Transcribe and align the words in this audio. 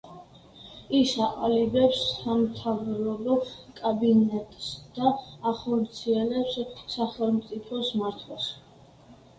ის 0.99 1.11
აყალიბებს 1.25 1.99
სამთავრობო 2.21 3.35
კაბინეტს 3.81 4.73
და 4.97 5.13
ახორციელებს 5.53 6.61
სახელმწიფოს 6.97 7.95
მართვას. 8.03 8.53